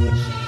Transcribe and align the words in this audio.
when 0.00 0.47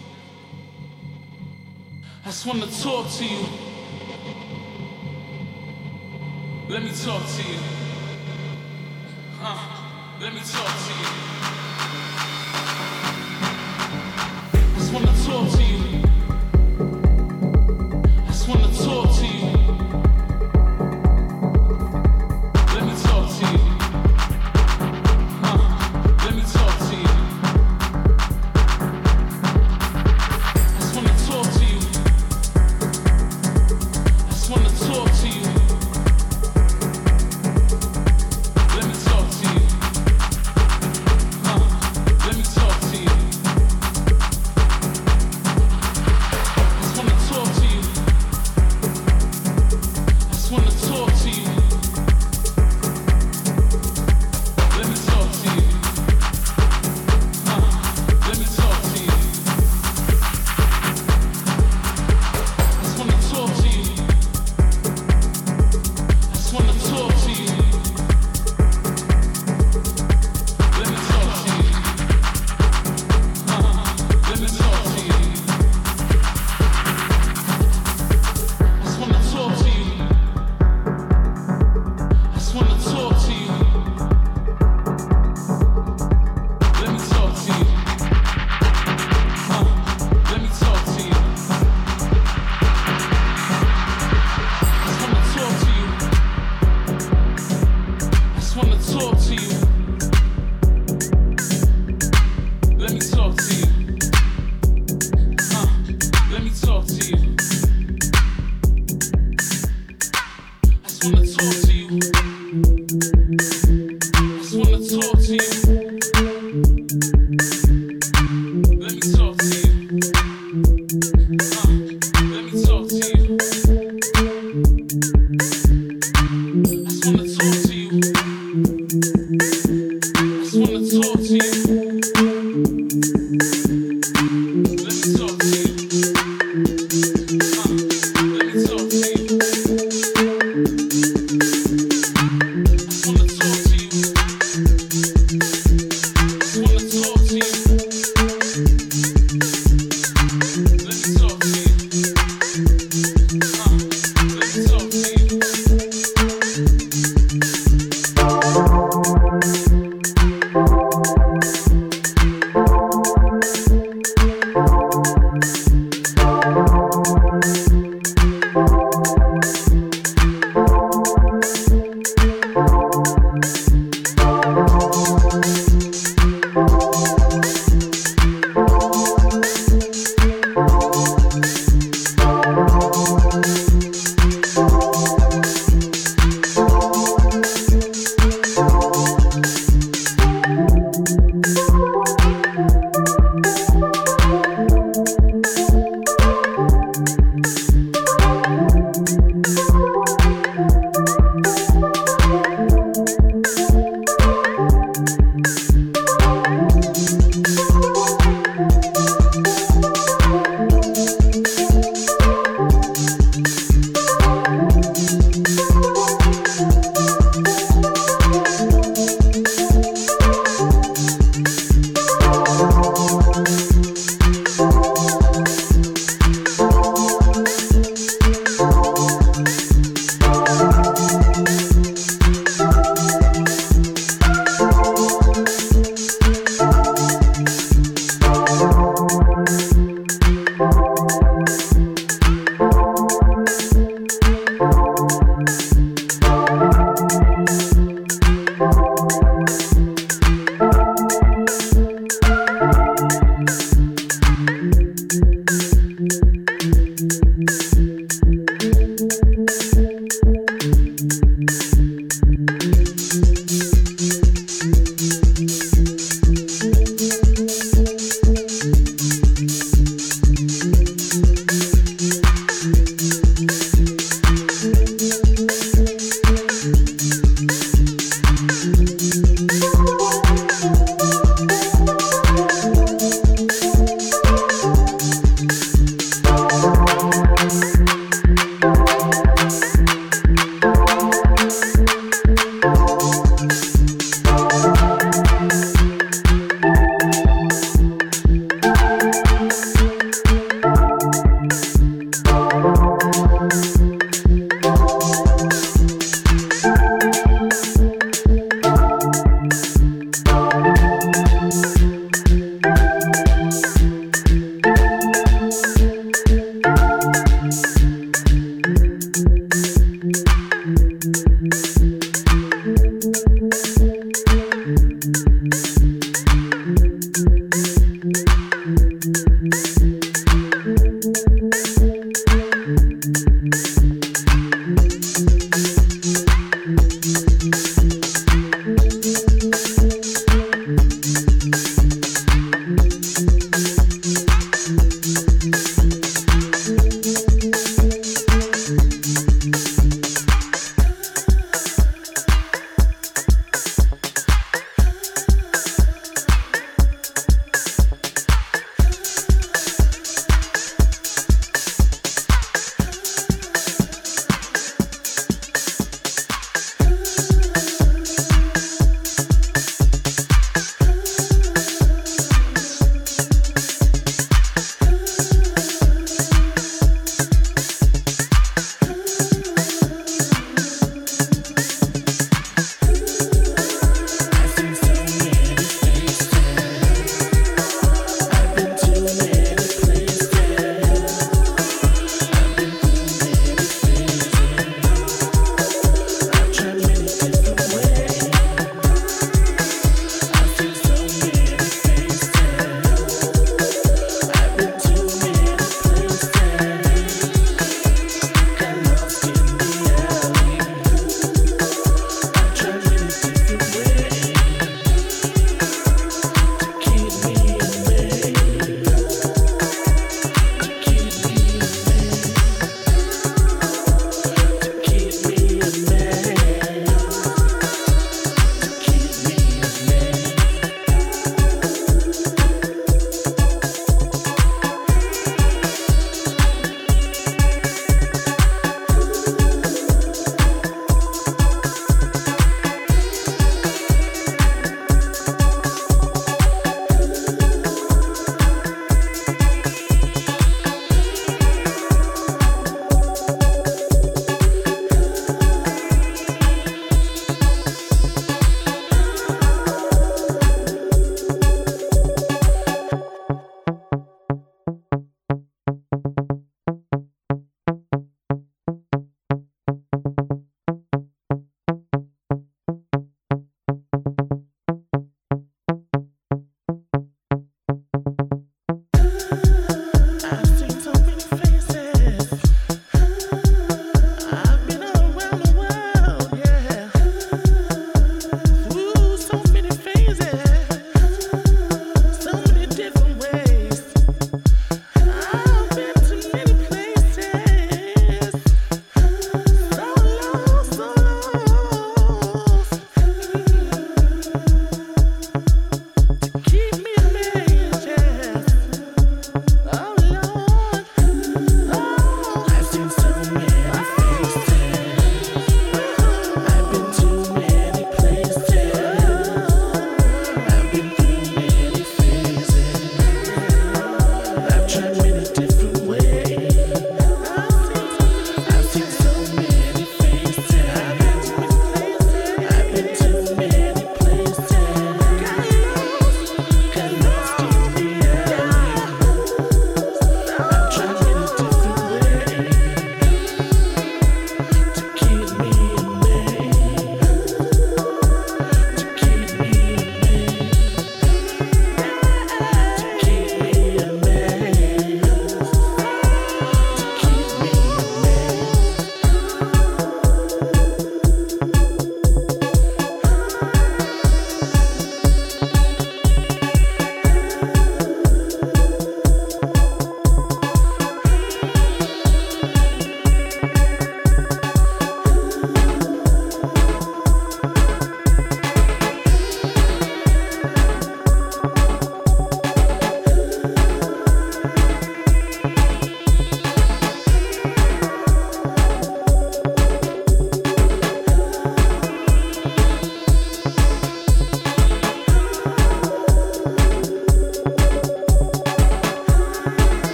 I 2.23 2.25
just 2.25 2.45
want 2.45 2.61
to 2.61 2.83
talk 2.83 3.09
to 3.13 3.25
you. 3.25 3.45
Let 6.69 6.83
me 6.83 6.91
talk 6.91 7.25
to 7.25 7.41
you. 7.41 7.57
Huh? 9.39 10.19
Let 10.21 10.31
me 10.31 10.39
talk 10.41 10.67
to 10.67 10.93
you. 10.99 11.07
I 14.53 14.73
just 14.75 14.93
want 14.93 15.07
to 15.07 15.25
talk 15.25 15.51
to 15.51 15.63
you. 15.63 16.00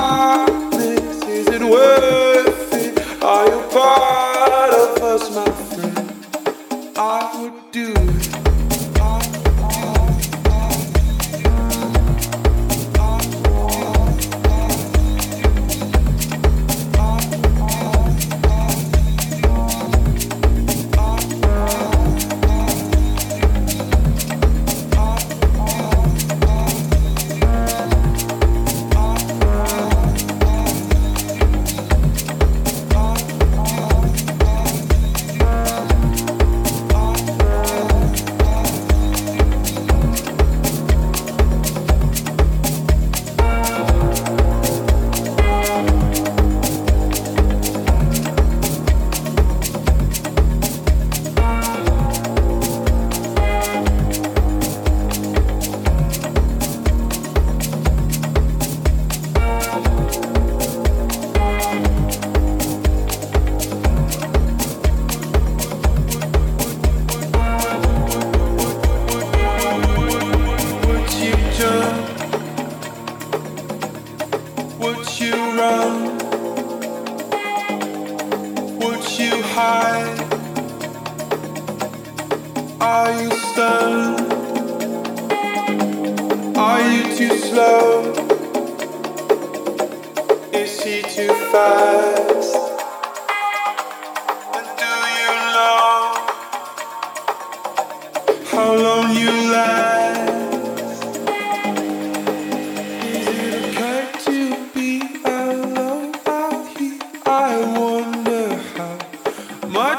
I 0.00 0.37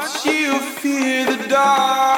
watch 0.00 0.24
you 0.24 0.58
fear 0.58 1.26
the 1.26 1.46
dark. 1.46 2.09